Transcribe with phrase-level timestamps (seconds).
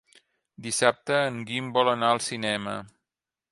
[0.67, 2.77] Dissabte en Guim vol anar al cinema.